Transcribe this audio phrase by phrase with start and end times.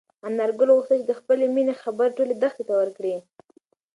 [0.27, 3.15] انارګل غوښتل چې د خپلې مېنې خبر ټولې دښتې ته ورکړي.